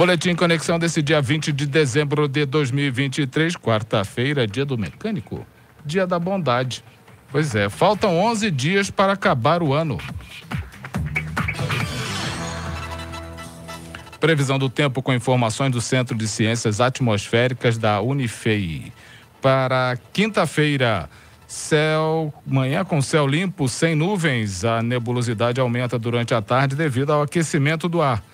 [0.00, 5.46] Boletim Conexão desse dia 20 de dezembro de 2023, quarta-feira, dia do mecânico,
[5.84, 6.82] dia da bondade.
[7.30, 9.98] Pois é, faltam 11 dias para acabar o ano.
[14.18, 18.94] Previsão do tempo com informações do Centro de Ciências Atmosféricas da Unifei.
[19.42, 21.10] Para quinta-feira,
[21.46, 24.64] céu, manhã com céu limpo, sem nuvens.
[24.64, 28.29] A nebulosidade aumenta durante a tarde devido ao aquecimento do ar.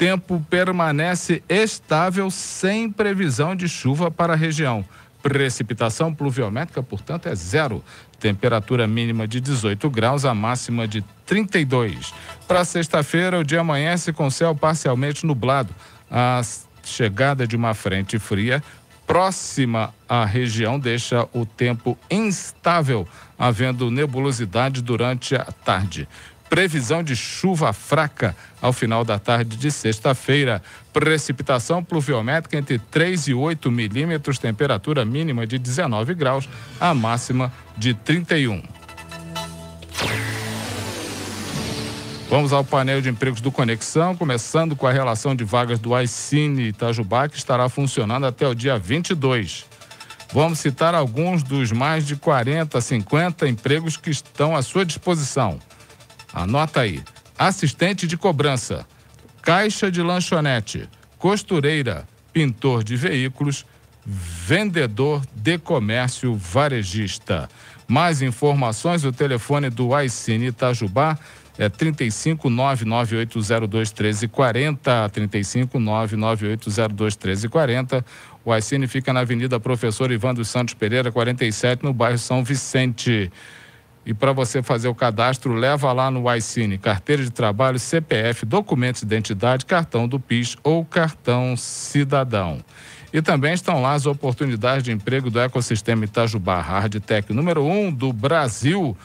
[0.00, 4.82] Tempo permanece estável, sem previsão de chuva para a região.
[5.22, 7.84] Precipitação pluviométrica, portanto, é zero.
[8.18, 12.14] Temperatura mínima de 18 graus, a máxima de 32.
[12.48, 15.74] Para sexta-feira, o dia amanhece com céu parcialmente nublado.
[16.10, 16.40] A
[16.82, 18.62] chegada de uma frente fria
[19.06, 23.06] próxima à região deixa o tempo instável,
[23.38, 26.08] havendo nebulosidade durante a tarde.
[26.50, 30.60] Previsão de chuva fraca ao final da tarde de sexta-feira.
[30.92, 36.48] Precipitação pluviométrica entre 3 e 8 milímetros, temperatura mínima de 19 graus,
[36.80, 38.64] a máxima de 31.
[42.28, 46.70] Vamos ao painel de empregos do Conexão, começando com a relação de vagas do Aicine
[46.70, 49.66] Itajubá, que estará funcionando até o dia 22.
[50.32, 55.60] Vamos citar alguns dos mais de 40, 50 empregos que estão à sua disposição.
[56.32, 57.02] Anota aí:
[57.38, 58.86] assistente de cobrança,
[59.42, 63.66] caixa de lanchonete, costureira, pintor de veículos,
[64.04, 67.48] vendedor de comércio varejista.
[67.86, 71.18] Mais informações, o telefone do Aicine Itajubá
[71.58, 78.04] é 35 99802 1340, 35 99802 1340.
[78.44, 83.30] O Aicine fica na Avenida Professor Ivan dos Santos Pereira, 47, no bairro São Vicente.
[84.04, 89.02] E para você fazer o cadastro, leva lá no iCine, carteira de trabalho, CPF, documentos
[89.02, 92.64] de identidade, cartão do PIS ou cartão cidadão.
[93.12, 97.92] E também estão lá as oportunidades de emprego do ecossistema Itajubá Hardtech número 1 um
[97.92, 98.96] do Brasil.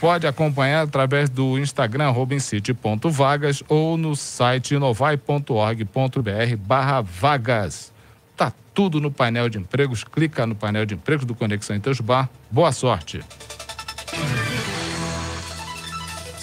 [0.00, 7.92] Pode acompanhar através do Instagram robincity.vagas ou no site inovai.org.br barra vagas.
[8.36, 10.04] Tá tudo no painel de empregos.
[10.04, 12.28] Clica no painel de empregos do Conexão Itajubá.
[12.50, 13.22] Boa sorte!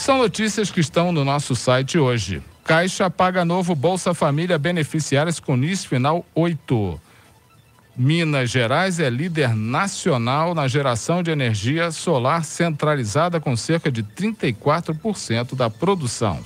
[0.04, 2.44] São notícias que estão no nosso site hoje.
[2.66, 7.00] Caixa paga novo Bolsa Família beneficiários com NIS final 8.
[7.96, 15.56] Minas Gerais é líder nacional na geração de energia solar centralizada com cerca de 34%
[15.56, 16.38] da produção.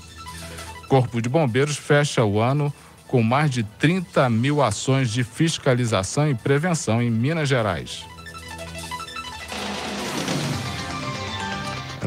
[0.88, 2.72] Corpo de Bombeiros fecha o ano
[3.07, 8.06] com mais de 30 mil ações de fiscalização e prevenção em Minas Gerais.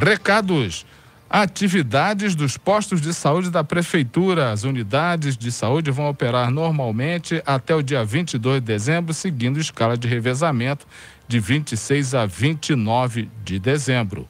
[0.01, 0.87] Recados.
[1.33, 4.51] Atividades dos postos de saúde da Prefeitura.
[4.51, 9.97] As unidades de saúde vão operar normalmente até o dia 22 de dezembro, seguindo escala
[9.97, 10.85] de revezamento
[11.29, 14.29] de 26 a 29 de dezembro.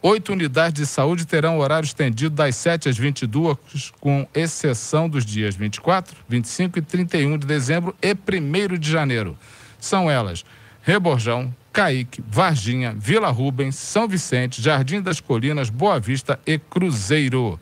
[0.00, 5.54] Oito unidades de saúde terão horário estendido das 7 às 22, com exceção dos dias
[5.54, 9.36] 24, 25 e 31 de dezembro e 1 de janeiro.
[9.78, 10.46] São elas
[10.88, 17.56] Reborjão, Caíque, Varginha, Vila Rubens, São Vicente, Jardim das Colinas, Boa Vista e Cruzeiro.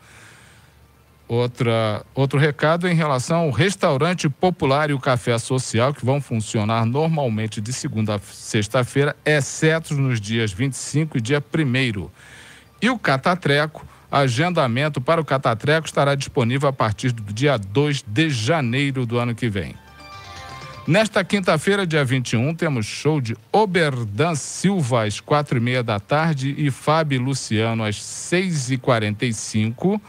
[1.29, 6.87] Outra, outro recado em relação ao restaurante popular e o café social, que vão funcionar
[6.87, 12.09] normalmente de segunda a sexta-feira, exceto nos dias 25 e dia 1.
[12.81, 18.31] E o Catatreco, agendamento para o Catatreco estará disponível a partir do dia 2 de
[18.31, 19.75] janeiro do ano que vem.
[20.87, 26.55] Nesta quinta-feira, dia 21, temos show de Oberdan Silva às quatro e meia da tarde
[26.57, 30.01] e Fábio Luciano às seis e quarenta e cinco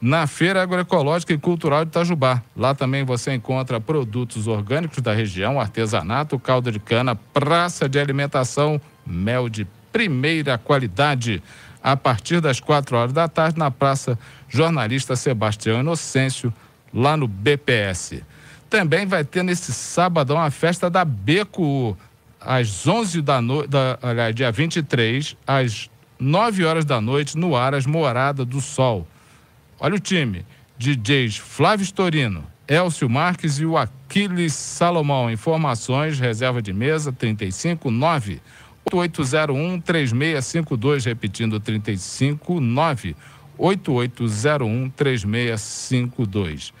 [0.00, 2.42] na Feira Agroecológica e Cultural de Itajubá.
[2.56, 8.80] Lá também você encontra produtos orgânicos da região, artesanato, calda de cana, praça de alimentação,
[9.06, 11.40] mel de primeira qualidade.
[11.80, 16.52] A partir das quatro horas da tarde, na Praça Jornalista Sebastião Inocêncio,
[16.92, 18.24] lá no BPS.
[18.68, 21.96] Também vai ter nesse sábado a festa da Beco,
[22.40, 23.70] às 11 da noite,
[24.02, 29.06] aliás, dia 23, às 9 horas da noite, no Aras Morada do Sol.
[29.78, 30.44] Olha o time:
[30.78, 35.30] DJs Flávio Storino, Elcio Marques e o Aquiles Salomão.
[35.30, 38.40] Informações, reserva de mesa 359
[38.92, 43.16] 8801 3652, repetindo 359
[43.58, 46.72] 8801 3652.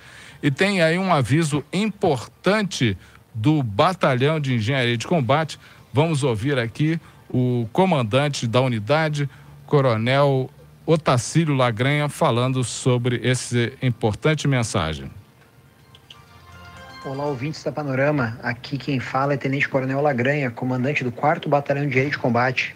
[0.42, 2.96] E tem aí um aviso importante
[3.34, 5.58] do Batalhão de Engenharia de Combate.
[5.92, 9.28] Vamos ouvir aqui o comandante da unidade,
[9.66, 10.50] Coronel
[10.84, 15.10] Otacílio Lagranha, falando sobre essa importante mensagem.
[17.04, 18.38] Olá, ouvintes da Panorama.
[18.42, 22.74] Aqui quem fala é Tenente Coronel Lagranha, comandante do 4 Batalhão de Aire de Combate.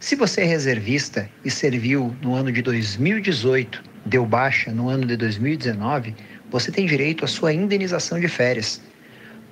[0.00, 5.16] Se você é reservista e serviu no ano de 2018, deu baixa no ano de
[5.16, 6.14] 2019,
[6.58, 8.80] você tem direito à sua indenização de férias.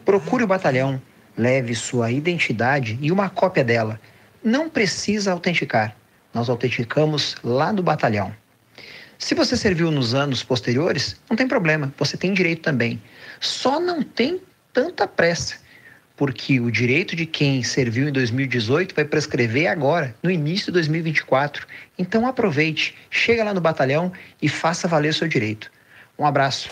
[0.06, 1.00] Procure o batalhão,
[1.36, 4.00] leve sua identidade e uma cópia dela.
[4.42, 5.94] Não precisa autenticar.
[6.32, 8.34] Nós autenticamos lá no batalhão.
[9.18, 13.00] Se você serviu nos anos posteriores, não tem problema, você tem direito também.
[13.38, 14.40] Só não tem
[14.72, 15.56] tanta pressa,
[16.16, 21.66] porque o direito de quem serviu em 2018 vai prescrever agora, no início de 2024.
[21.98, 24.10] Então aproveite, chega lá no batalhão
[24.40, 25.70] e faça valer seu direito.
[26.18, 26.68] Um abraço.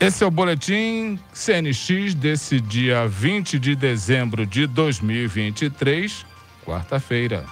[0.00, 6.26] Esse é o boletim CNX desse dia 20 de dezembro de 2023,
[6.64, 7.44] quarta-feira.